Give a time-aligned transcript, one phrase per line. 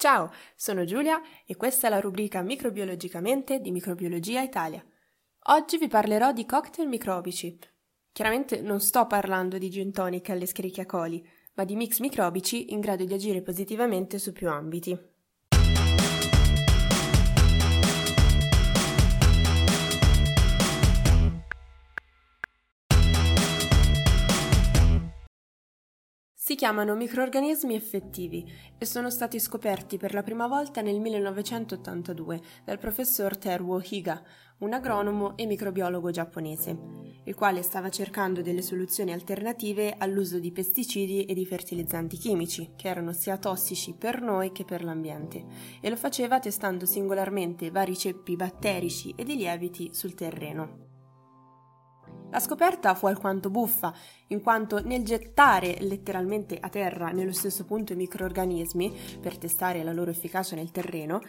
[0.00, 4.80] Ciao, sono Giulia e questa è la rubrica Microbiologicamente di Microbiologia Italia.
[5.46, 7.58] Oggi vi parlerò di cocktail microbici.
[8.12, 10.46] Chiaramente non sto parlando di gin tonic alle
[10.86, 14.96] coli, ma di mix microbici in grado di agire positivamente su più ambiti.
[26.48, 28.42] Si chiamano microorganismi effettivi
[28.78, 34.22] e sono stati scoperti per la prima volta nel 1982 dal professor Teruo Higa,
[34.60, 36.74] un agronomo e microbiologo giapponese,
[37.24, 42.88] il quale stava cercando delle soluzioni alternative all'uso di pesticidi e di fertilizzanti chimici, che
[42.88, 45.44] erano sia tossici per noi che per l'ambiente,
[45.82, 50.87] e lo faceva testando singolarmente vari ceppi batterici e di lieviti sul terreno.
[52.30, 53.92] La scoperta fu alquanto buffa,
[54.28, 59.92] in quanto nel gettare letteralmente a terra nello stesso punto i microorganismi per testare la
[59.92, 61.22] loro efficacia nel terreno,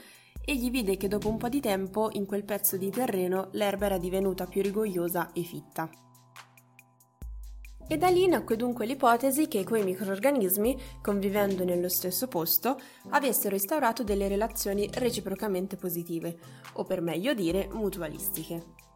[0.43, 3.98] egli vide che dopo un po' di tempo in quel pezzo di terreno l'erba era
[3.98, 5.90] divenuta più rigogliosa e fitta.
[7.91, 12.77] E da lì nacque dunque l'ipotesi che quei microorganismi, convivendo nello stesso posto,
[13.12, 16.37] avessero instaurato delle relazioni reciprocamente positive,
[16.74, 18.88] o per meglio dire mutualistiche.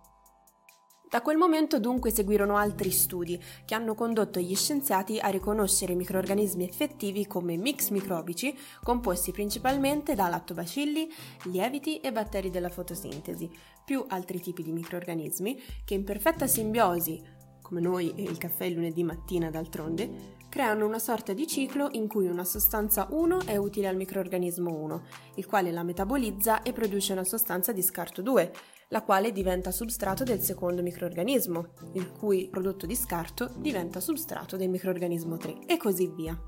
[1.14, 6.64] Da quel momento dunque seguirono altri studi che hanno condotto gli scienziati a riconoscere microorganismi
[6.64, 11.08] effettivi come mix microbici composti principalmente da lattobacilli,
[11.44, 13.48] lieviti e batteri della fotosintesi,
[13.86, 17.22] più altri tipi di microorganismi che in perfetta simbiosi,
[17.62, 22.08] come noi e il caffè il lunedì mattina d'altronde, creano una sorta di ciclo in
[22.08, 25.04] cui una sostanza 1 è utile al microorganismo 1,
[25.36, 28.54] il quale la metabolizza e produce una sostanza di scarto 2,
[28.90, 34.70] la quale diventa substrato del secondo microorganismo, il cui prodotto di scarto diventa substrato del
[34.70, 36.40] microorganismo 3 e così via.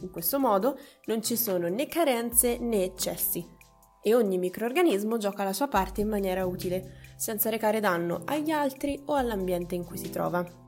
[0.00, 3.54] In questo modo non ci sono né carenze né eccessi
[4.02, 9.02] e ogni microorganismo gioca la sua parte in maniera utile, senza recare danno agli altri
[9.06, 10.64] o all'ambiente in cui si trova.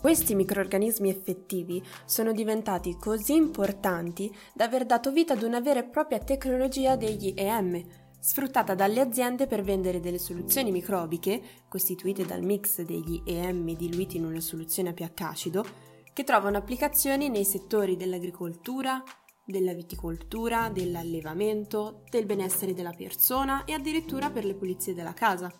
[0.00, 5.84] Questi microorganismi effettivi sono diventati così importanti da aver dato vita ad una vera e
[5.84, 7.84] propria tecnologia degli EM,
[8.20, 14.26] sfruttata dalle aziende per vendere delle soluzioni microbiche, costituite dal mix degli EM diluiti in
[14.26, 15.64] una soluzione a pH acido,
[16.12, 19.02] che trovano applicazioni nei settori dell'agricoltura,
[19.44, 25.50] della viticoltura, dell'allevamento, del benessere della persona e addirittura per le pulizie della casa.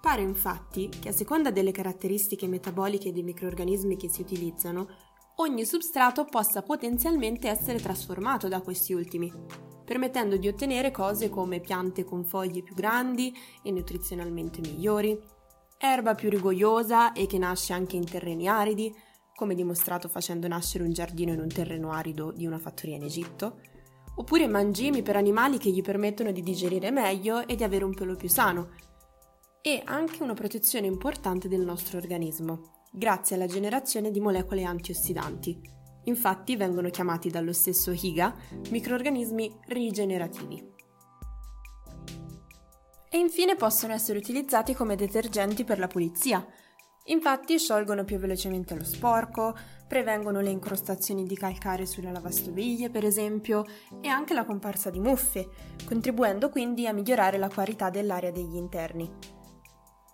[0.00, 4.88] Pare infatti che a seconda delle caratteristiche metaboliche dei microorganismi che si utilizzano,
[5.40, 9.32] ogni substrato possa potenzialmente essere trasformato da questi ultimi,
[9.84, 15.18] permettendo di ottenere cose come piante con foglie più grandi e nutrizionalmente migliori,
[15.78, 18.92] erba più rigogliosa e che nasce anche in terreni aridi,
[19.34, 23.60] come dimostrato facendo nascere un giardino in un terreno arido di una fattoria in Egitto,
[24.16, 28.16] oppure mangimi per animali che gli permettono di digerire meglio e di avere un pelo
[28.16, 28.70] più sano,
[29.62, 35.76] e anche una protezione importante del nostro organismo, grazie alla generazione di molecole antiossidanti,
[36.08, 38.34] Infatti vengono chiamati dallo stesso Higa
[38.70, 40.76] microorganismi rigenerativi.
[43.10, 46.44] E infine possono essere utilizzati come detergenti per la pulizia.
[47.04, 53.64] Infatti sciolgono più velocemente lo sporco, prevengono le incrostazioni di calcare sulle lavastoviglie, per esempio,
[54.02, 55.48] e anche la comparsa di muffe,
[55.86, 59.37] contribuendo quindi a migliorare la qualità dell'aria degli interni.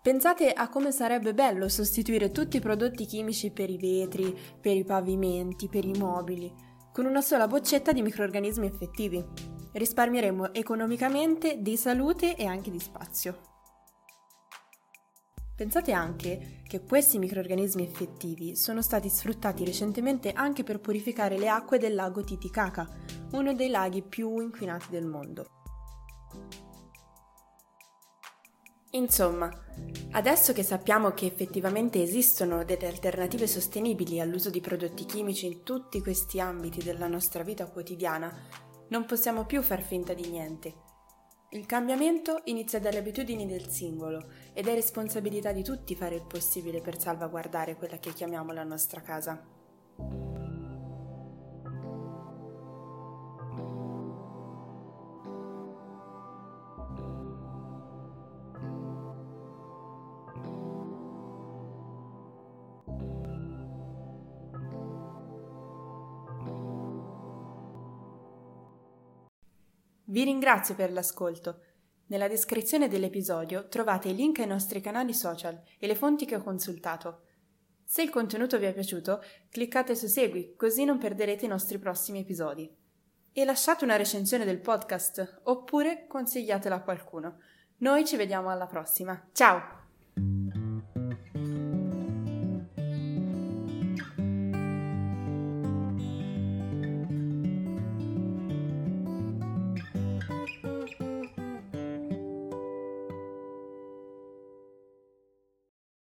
[0.05, 4.85] Pensate a come sarebbe bello sostituire tutti i prodotti chimici per i vetri, per i
[4.85, 6.53] pavimenti, per i mobili,
[6.93, 9.25] con una sola boccetta di microorganismi effettivi.
[9.73, 13.41] Risparmieremo economicamente di salute e anche di spazio.
[15.57, 21.79] Pensate anche che questi microorganismi effettivi sono stati sfruttati recentemente anche per purificare le acque
[21.79, 22.87] del lago Titicaca,
[23.31, 25.47] uno dei laghi più inquinati del mondo.
[28.95, 29.51] Insomma,
[30.13, 36.01] adesso che sappiamo che effettivamente esistono delle alternative sostenibili all'uso di prodotti chimici in tutti
[36.01, 38.33] questi ambiti della nostra vita quotidiana,
[38.89, 40.75] non possiamo più far finta di niente.
[41.51, 46.81] Il cambiamento inizia dalle abitudini del singolo ed è responsabilità di tutti fare il possibile
[46.81, 50.24] per salvaguardare quella che chiamiamo la nostra casa.
[70.15, 71.59] Vi ringrazio per l'ascolto.
[72.07, 76.41] Nella descrizione dell'episodio trovate i link ai nostri canali social e le fonti che ho
[76.41, 77.23] consultato.
[77.83, 79.21] Se il contenuto vi è piaciuto,
[79.51, 82.73] cliccate su Segui, così non perderete i nostri prossimi episodi.
[83.33, 87.41] E lasciate una recensione del podcast, oppure consigliatelo a qualcuno.
[87.79, 89.21] Noi ci vediamo alla prossima.
[89.33, 89.84] Ciao!